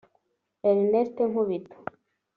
Ernest 0.69 1.15
Nkubito 1.29 1.77